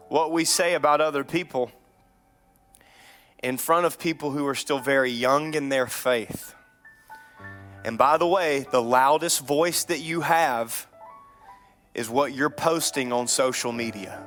[0.08, 1.72] what we say about other people
[3.44, 6.56] in front of people who are still very young in their faith.
[7.84, 10.88] And by the way, the loudest voice that you have
[11.94, 14.24] is what you're posting on social media.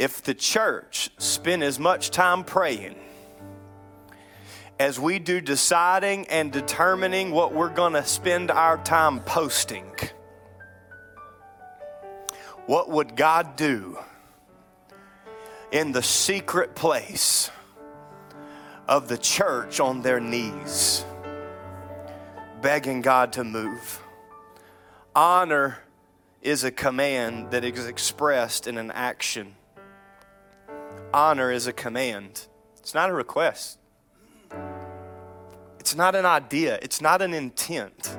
[0.00, 2.96] If the church spent as much time praying,
[4.78, 9.84] as we do deciding and determining what we're going to spend our time posting,
[12.64, 13.98] what would God do
[15.70, 17.50] in the secret place
[18.88, 21.04] of the church on their knees,
[22.62, 24.02] begging God to move?
[25.14, 25.80] Honor
[26.40, 29.56] is a command that is expressed in an action.
[31.12, 32.46] Honor is a command,
[32.78, 33.78] it's not a request.
[35.78, 38.16] It's not an idea, it's not an intent.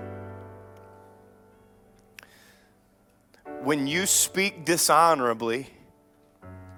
[3.61, 5.67] When you speak dishonorably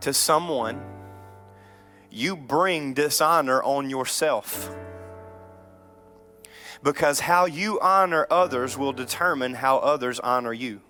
[0.02, 0.82] to someone,
[2.12, 4.70] you bring dishonor on yourself.
[6.84, 10.82] Because how you honor others will determine how others honor you.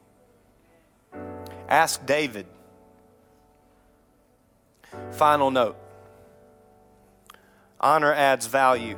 [1.69, 2.47] Ask David.
[5.12, 5.77] Final note
[7.79, 8.98] honor adds value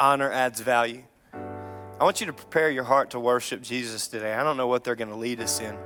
[0.00, 1.04] honor adds value.
[1.34, 4.32] I want you to prepare your heart to worship Jesus today.
[4.32, 5.76] I don't know what they're going to lead us in.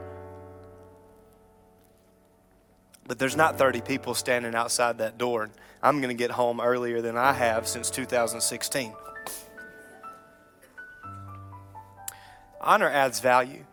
[3.07, 5.51] But there's not 30 people standing outside that door.
[5.83, 8.95] I'm going to get home earlier than I have since 2016.
[12.61, 13.67] Honor adds value.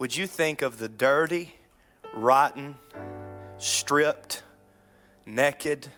[0.00, 1.54] Would you think of the dirty,
[2.14, 2.74] rotten,
[3.58, 4.42] stripped,
[5.26, 5.88] naked,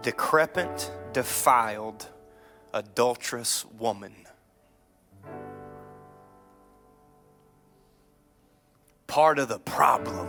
[0.00, 2.08] decrepit, defiled,
[2.72, 4.14] adulterous woman.
[9.06, 10.28] Part of the problem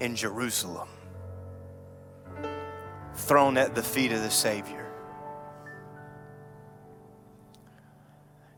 [0.00, 0.88] in Jerusalem,
[3.14, 4.85] thrown at the feet of the Savior.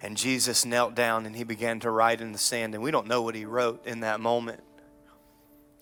[0.01, 2.75] And Jesus knelt down and he began to write in the sand.
[2.75, 4.63] And we don't know what he wrote in that moment.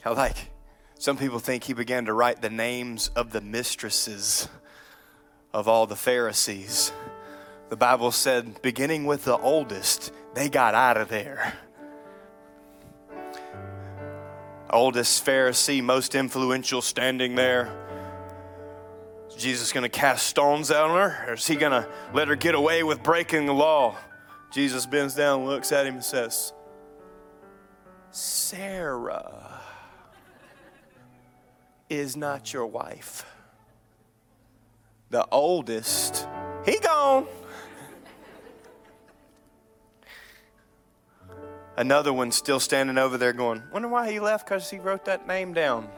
[0.03, 0.51] How, like,
[0.99, 4.49] some people think he began to write the names of the mistresses
[5.53, 6.93] of all the Pharisees.
[7.69, 11.55] The Bible said, beginning with the oldest, they got out of there.
[14.71, 17.86] Oldest Pharisee, most influential, standing there.
[19.37, 21.31] Jesus going to cast stones out on her?
[21.31, 23.97] Or is he going to let her get away with breaking the law?
[24.51, 26.53] Jesus bends down, looks at him, and says,
[28.11, 29.61] Sarah
[31.91, 33.27] is not your wife.
[35.11, 36.27] The oldest,
[36.65, 37.27] he gone.
[41.77, 45.27] Another one still standing over there going, Wonder why he left because he wrote that
[45.29, 45.89] name down.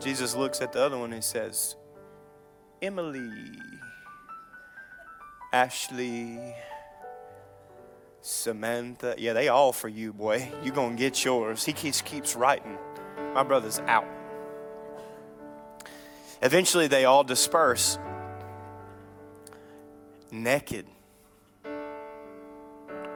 [0.00, 1.76] Jesus looks at the other one and says,
[2.80, 3.58] Emily,
[5.52, 6.54] Ashley,
[8.20, 9.14] Samantha.
[9.18, 10.50] Yeah, they all for you, boy.
[10.62, 11.64] You gonna get yours.
[11.64, 12.78] He keeps keeps writing.
[13.34, 14.06] My brother's out.
[16.42, 17.98] Eventually they all disperse.
[20.30, 20.86] Naked.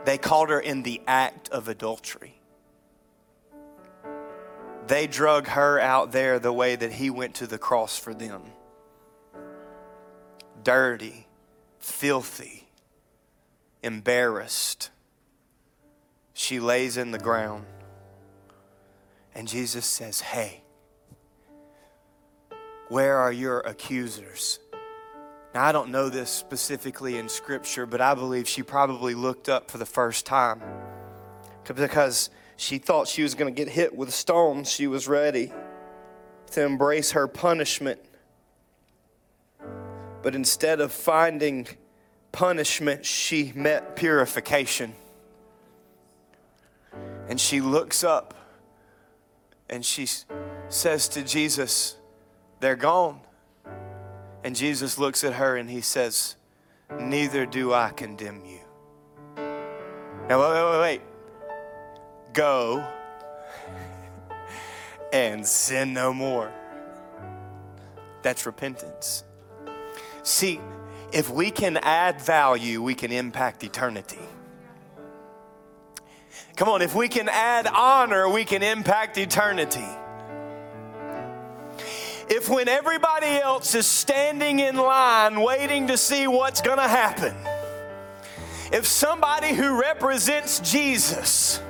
[0.05, 2.41] They called her in the act of adultery.
[4.89, 8.43] They drug her out there the way that he went to the cross for them.
[10.63, 11.27] Dirty,
[11.79, 12.69] filthy,
[13.83, 14.91] embarrassed
[16.35, 17.65] she lays in the ground.
[19.35, 20.63] And Jesus says, Hey,
[22.89, 24.59] where are your accusers?
[25.55, 29.71] Now, I don't know this specifically in Scripture, but I believe she probably looked up
[29.71, 30.63] for the first time
[31.65, 34.71] because she thought she was going to get hit with stones.
[34.71, 35.53] She was ready
[36.53, 38.01] to embrace her punishment.
[40.23, 41.67] But instead of finding
[42.31, 44.95] punishment, she met purification.
[47.29, 48.35] And she looks up
[49.69, 50.07] and she
[50.69, 51.97] says to Jesus,
[52.61, 53.21] They're gone.
[54.45, 56.37] And Jesus looks at her and he says,
[56.99, 58.61] Neither do I condemn you.
[60.29, 61.01] Now, wait, wait, wait.
[62.33, 62.87] Go
[65.13, 66.53] and sin no more.
[68.23, 69.25] That's repentance.
[70.23, 70.61] See,
[71.13, 74.19] if we can add value, we can impact eternity.
[76.57, 79.85] Come on, if we can add honor, we can impact eternity.
[82.29, 87.35] If when everybody else is standing in line waiting to see what's going to happen,
[88.73, 91.61] if somebody who represents Jesus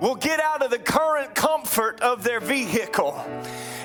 [0.00, 3.24] will get out of the current comfort of their vehicle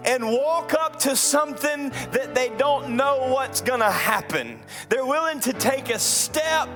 [0.06, 5.54] and walk up to something that they don't know what's to happen, they're willing to
[5.54, 6.70] take a step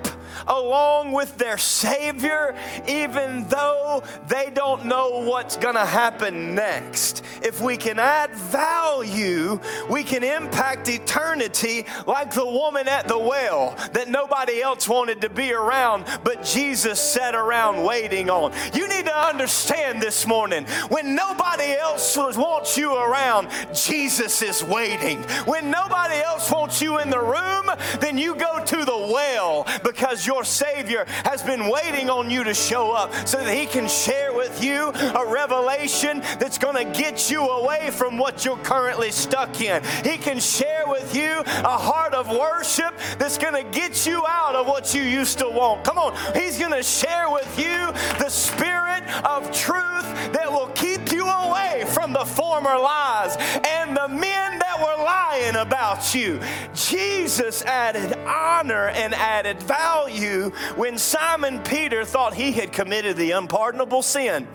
[0.47, 2.55] along with their Savior,
[2.87, 7.23] even though they don't know what's going to happen next.
[7.41, 9.59] If we can add value,
[9.89, 15.29] we can impact eternity like the woman at the well that nobody else wanted to
[15.29, 18.53] be around, but Jesus sat around waiting on.
[18.73, 25.21] You need to understand this morning when nobody else wants you around, Jesus is waiting.
[25.45, 27.69] When nobody else wants you in the room,
[27.99, 32.53] then you go to the well because your Savior has been waiting on you to
[32.53, 37.29] show up so that He can share with you a revelation that's going to get
[37.29, 39.83] you away from what you're currently stuck in.
[40.03, 44.55] He can share with you a heart of worship that's going to get you out
[44.55, 45.83] of what you used to want.
[45.83, 48.78] Come on, He's going to share with you the Spirit
[49.23, 53.35] of truth that will keep you away from the former lies
[53.67, 56.39] and the men that were lying about you.
[56.73, 64.01] Jesus added honor and added value when Simon Peter thought he had committed the unpardonable
[64.01, 64.47] sin.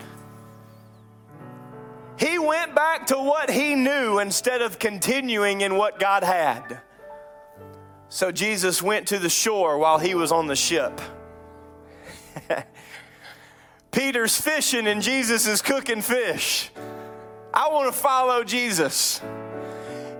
[2.17, 6.79] He went back to what he knew instead of continuing in what God had.
[8.07, 11.01] So Jesus went to the shore while he was on the ship.
[13.95, 16.69] Peter's fishing and Jesus is cooking fish.
[17.53, 19.21] I want to follow Jesus.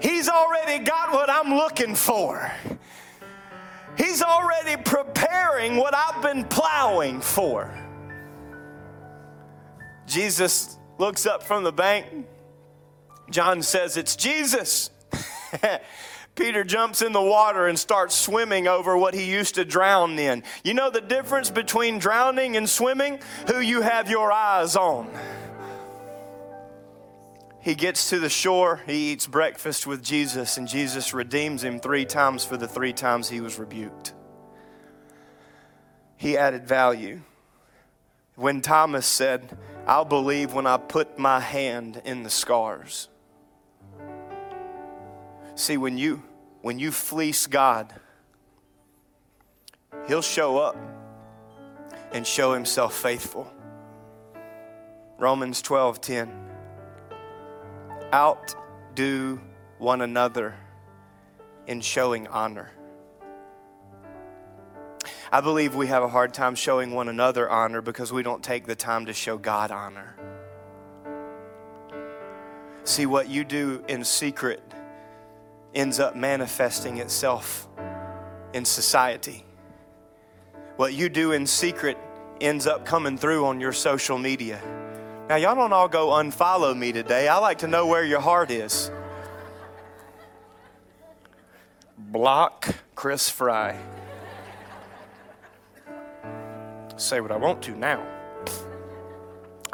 [0.02, 2.50] He's already got what I'm looking for.
[3.98, 7.78] He's already preparing what I've been plowing for.
[10.08, 12.26] Jesus looks up from the bank.
[13.30, 14.90] John says, It's Jesus.
[16.36, 20.44] Peter jumps in the water and starts swimming over what he used to drown in.
[20.64, 23.20] You know the difference between drowning and swimming?
[23.48, 25.10] Who you have your eyes on.
[27.62, 32.06] He gets to the shore, he eats breakfast with Jesus, and Jesus redeems him three
[32.06, 34.14] times for the three times he was rebuked.
[36.16, 37.22] He added value.
[38.36, 43.08] When Thomas said, I'll believe when I put my hand in the scars.
[45.56, 46.22] See, when you
[46.62, 47.94] when you fleece God,
[50.08, 50.76] He'll show up
[52.12, 53.52] and show Himself faithful.
[55.18, 56.32] Romans 12 10.
[58.14, 59.40] Outdo
[59.78, 60.56] one another
[61.68, 62.72] in showing honor.
[65.32, 68.66] I believe we have a hard time showing one another honor because we don't take
[68.66, 70.16] the time to show God honor.
[72.84, 74.62] See, what you do in secret
[75.76, 77.68] ends up manifesting itself
[78.54, 79.46] in society.
[80.78, 81.98] What you do in secret
[82.42, 84.62] ends up coming through on your social media.
[85.30, 87.28] Now, y'all don't all go unfollow me today.
[87.28, 88.92] I like to know where your heart is.
[91.98, 93.78] Block Chris Fry.
[96.98, 98.06] Say what I want to now.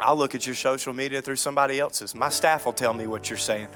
[0.00, 2.14] I'll look at your social media through somebody else's.
[2.14, 3.68] My staff will tell me what you're saying.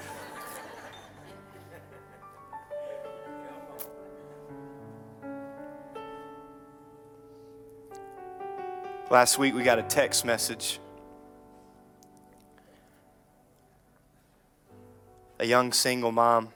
[9.09, 10.81] Last week we got a text message.
[15.39, 16.49] A young single mom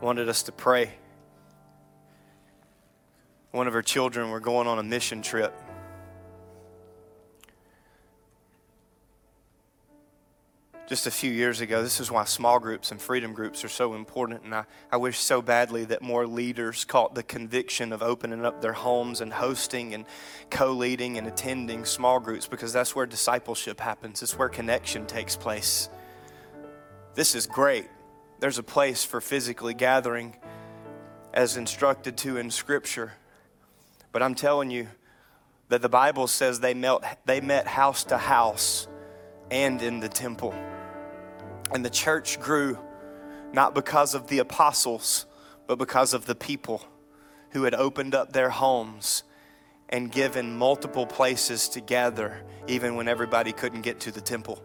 [0.00, 0.92] wanted us to pray.
[3.50, 5.54] One of her children were going on a mission trip.
[10.88, 11.82] Just a few years ago.
[11.82, 14.42] This is why small groups and freedom groups are so important.
[14.44, 18.62] And I, I wish so badly that more leaders caught the conviction of opening up
[18.62, 20.06] their homes and hosting and
[20.48, 25.36] co leading and attending small groups because that's where discipleship happens, it's where connection takes
[25.36, 25.90] place.
[27.14, 27.86] This is great.
[28.40, 30.36] There's a place for physically gathering
[31.34, 33.12] as instructed to in Scripture.
[34.10, 34.88] But I'm telling you
[35.68, 38.88] that the Bible says they met, they met house to house
[39.50, 40.54] and in the temple.
[41.72, 42.78] And the church grew
[43.52, 45.26] not because of the apostles,
[45.66, 46.82] but because of the people
[47.50, 49.22] who had opened up their homes
[49.88, 54.62] and given multiple places to gather, even when everybody couldn't get to the temple.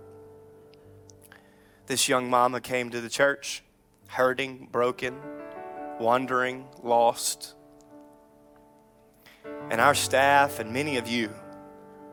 [1.85, 3.63] This young mama came to the church,
[4.07, 5.15] hurting, broken,
[5.99, 7.55] wandering, lost.
[9.69, 11.29] And our staff and many of you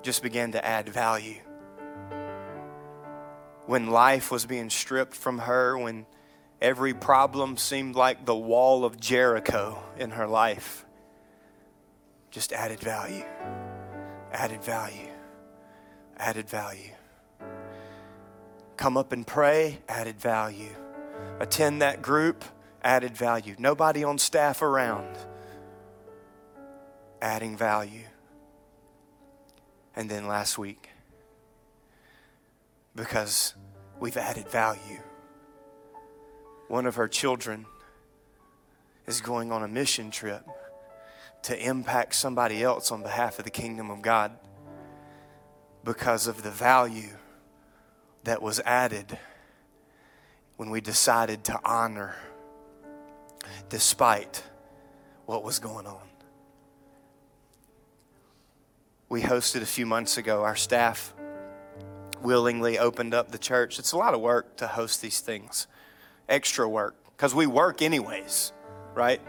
[0.02, 1.40] just began to add value
[3.70, 6.04] when life was being stripped from her, when
[6.60, 10.84] every problem seemed like the wall of Jericho in her life,
[12.32, 13.22] just added value,
[14.32, 15.06] added value,
[16.16, 16.90] added value.
[18.76, 20.74] Come up and pray, added value.
[21.38, 22.44] Attend that group,
[22.82, 23.54] added value.
[23.56, 25.16] Nobody on staff around,
[27.22, 28.06] adding value.
[29.94, 30.88] And then last week,
[32.96, 33.54] because
[34.00, 35.00] we've added value.
[36.68, 37.66] One of her children
[39.06, 40.44] is going on a mission trip
[41.42, 44.32] to impact somebody else on behalf of the kingdom of God
[45.84, 47.16] because of the value
[48.24, 49.18] that was added
[50.56, 52.14] when we decided to honor
[53.68, 54.42] despite
[55.26, 56.02] what was going on.
[59.08, 61.14] We hosted a few months ago, our staff
[62.22, 63.78] willingly opened up the church.
[63.78, 65.66] It's a lot of work to host these things,
[66.28, 68.52] extra work, because we work anyways,
[68.94, 69.20] right?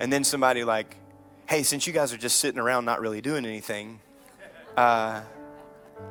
[0.00, 0.96] And then somebody like,
[1.48, 4.00] hey, since you guys are just sitting around not really doing anything,
[4.76, 5.22] uh,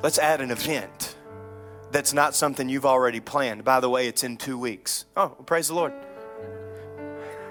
[0.01, 1.15] let's add an event
[1.91, 3.63] that's not something you've already planned.
[3.63, 5.05] By the way, it's in two weeks.
[5.15, 5.93] Oh, well, praise the Lord.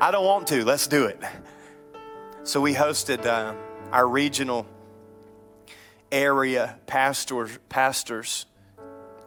[0.01, 0.65] I don't want to.
[0.65, 1.19] Let's do it.
[2.43, 3.55] So we hosted uh,
[3.91, 4.67] our regional
[6.15, 8.47] area pastors, pastors.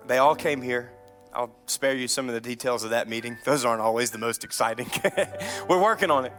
[0.08, 0.94] They all came here.
[1.34, 3.38] I'll spare you some of the details of that meeting.
[3.44, 4.90] Those aren't always the most exciting.
[5.70, 6.34] We're working on it.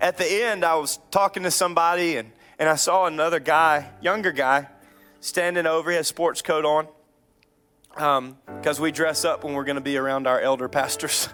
[0.00, 4.32] At the end, I was talking to somebody and, and I saw another guy, younger
[4.32, 4.68] guy,
[5.20, 5.90] standing over.
[5.90, 6.86] He had a sports coat on
[7.94, 11.30] because um, we dress up when we're going to be around our elder pastors.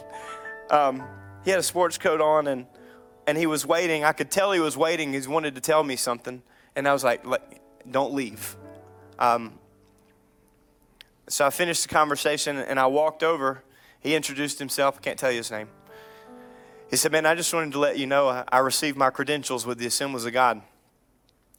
[0.70, 1.02] um,
[1.44, 2.66] he had a sports coat on and,
[3.26, 4.04] and he was waiting.
[4.04, 5.14] I could tell he was waiting.
[5.14, 6.42] He wanted to tell me something.
[6.76, 7.24] And I was like,
[7.90, 8.56] don't leave.
[9.18, 9.58] Um,
[11.28, 13.62] so I finished the conversation and I walked over.
[14.00, 14.96] He introduced himself.
[14.98, 15.68] I can't tell you his name.
[16.90, 19.78] He said, Man, I just wanted to let you know I received my credentials with
[19.78, 20.60] the Assemblies of God.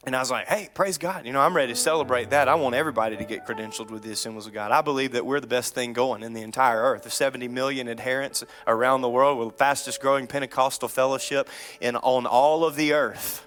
[0.05, 1.25] And I was like, hey, praise God.
[1.25, 2.47] You know, I'm ready to celebrate that.
[2.47, 4.71] I want everybody to get credentialed with the Assemblies of God.
[4.71, 7.03] I believe that we're the best thing going in the entire earth.
[7.03, 9.39] The 70 million adherents around the world.
[9.39, 11.49] We're the fastest growing Pentecostal fellowship
[11.81, 13.44] in, on all of the earth.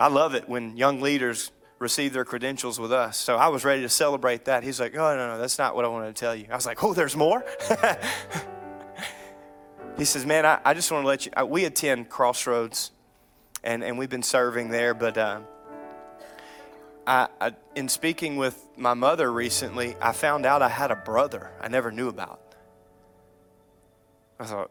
[0.00, 3.18] I love it when young leaders receive their credentials with us.
[3.18, 4.64] So I was ready to celebrate that.
[4.64, 6.46] He's like, oh, no, no, that's not what I wanted to tell you.
[6.50, 7.44] I was like, oh, there's more?
[9.98, 12.92] he says, man, I, I just want to let you, I, we attend Crossroads
[13.62, 14.94] and, and we've been serving there.
[14.94, 15.40] But uh,
[17.06, 21.50] I, I, in speaking with my mother recently, I found out I had a brother
[21.60, 22.40] I never knew about.
[24.38, 24.70] I thought,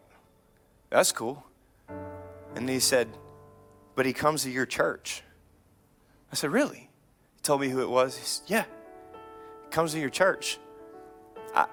[0.90, 1.46] that's cool.
[2.56, 3.10] And he said,
[4.00, 5.24] but he comes to your church.
[6.32, 6.90] I said, really?
[7.36, 8.16] He told me who it was.
[8.18, 8.64] He said, yeah,
[9.66, 10.58] he comes to your church.
[11.54, 11.66] I,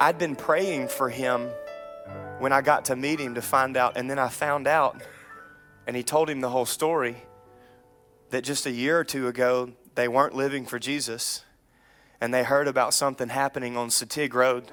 [0.00, 1.50] I'd been praying for him
[2.40, 5.00] when I got to meet him to find out, and then I found out
[5.86, 7.14] and he told him the whole story
[8.30, 11.44] that just a year or two ago, they weren't living for Jesus.
[12.20, 14.64] And they heard about something happening on Satig Road.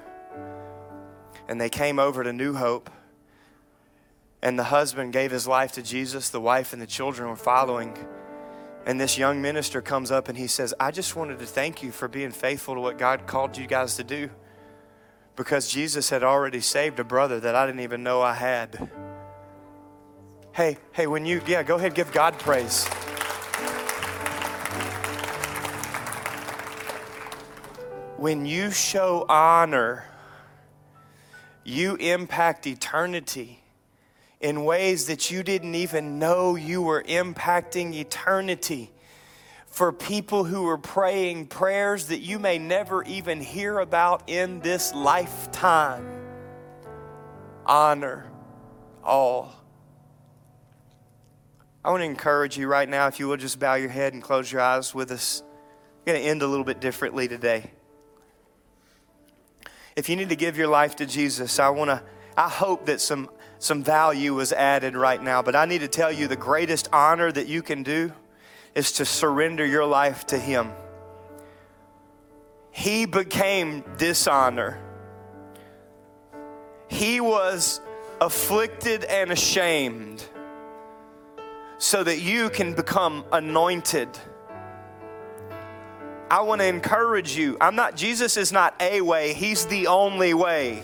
[1.48, 2.90] And they came over to New Hope.
[4.42, 6.30] And the husband gave his life to Jesus.
[6.30, 7.96] The wife and the children were following.
[8.86, 11.92] And this young minister comes up and he says, I just wanted to thank you
[11.92, 14.30] for being faithful to what God called you guys to do.
[15.36, 18.90] Because Jesus had already saved a brother that I didn't even know I had.
[20.52, 22.86] Hey, hey, when you, yeah, go ahead, give God praise.
[28.16, 30.04] When you show honor,
[31.64, 33.59] you impact eternity
[34.40, 38.90] in ways that you didn't even know you were impacting eternity
[39.66, 44.94] for people who are praying prayers that you may never even hear about in this
[44.94, 46.06] lifetime.
[47.66, 48.30] Honor
[49.04, 49.54] all.
[51.84, 54.22] I want to encourage you right now, if you will just bow your head and
[54.22, 55.42] close your eyes with us.
[55.42, 57.70] I'm going to end a little bit differently today.
[59.96, 62.02] If you need to give your life to Jesus, I want to,
[62.36, 63.30] I hope that some,
[63.60, 67.30] some value was added right now, but I need to tell you the greatest honor
[67.30, 68.10] that you can do
[68.74, 70.72] is to surrender your life to Him.
[72.70, 74.80] He became dishonor.
[76.88, 77.82] He was
[78.18, 80.24] afflicted and ashamed
[81.76, 84.08] so that you can become anointed.
[86.30, 87.58] I want to encourage you.
[87.60, 90.82] I'm not, Jesus is not a way, He's the only way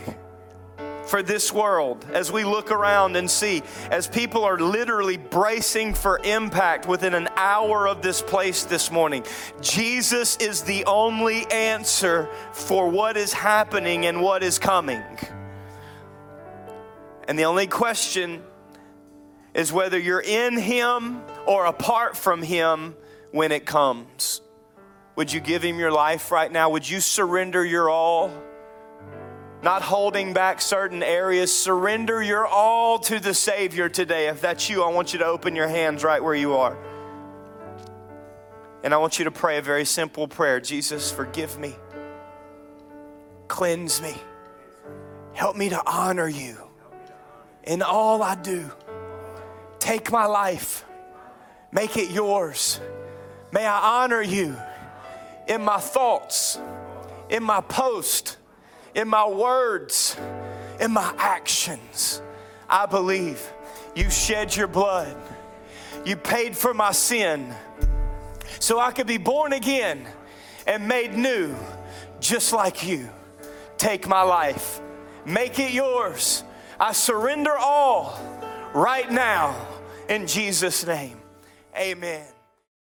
[1.07, 6.21] for this world as we look around and see as people are literally bracing for
[6.25, 9.25] impact within an hour of this place this morning.
[9.61, 15.03] Jesus is the only answer for what is happening and what is coming.
[17.29, 18.43] And the only question
[19.55, 22.95] is whether you're in Him or apart from Him
[23.33, 24.43] when it comes.
[25.17, 26.71] Would you give Him your life right now?
[26.71, 28.31] Would you surrender your all?
[29.67, 31.53] Not holding back certain areas.
[31.53, 34.29] Surrender your all to the Savior today.
[34.29, 36.79] If that's you, I want you to open your hands right where you are.
[38.85, 41.75] And I want you to pray a very simple prayer Jesus, forgive me,
[43.49, 44.15] cleanse me,
[45.33, 46.57] help me to honor you
[47.65, 48.71] in all I do.
[49.81, 50.85] Take my life,
[51.73, 52.81] make it yours.
[53.51, 54.55] May I honor you
[55.49, 56.57] in my thoughts,
[57.29, 58.36] in my post,
[58.97, 60.17] in my words,
[60.81, 62.23] in my actions.
[62.69, 63.41] I believe
[63.95, 65.15] you shed your blood.
[66.05, 67.55] You paid for my sin
[68.59, 70.07] so I could be born again
[70.67, 71.55] and made new
[72.21, 73.09] just like you.
[73.77, 74.81] Take my life,
[75.27, 76.43] make it yours.
[76.81, 78.19] I surrender all
[78.75, 79.55] right now
[80.09, 81.21] in Jesus' name.
[81.77, 82.36] Amen.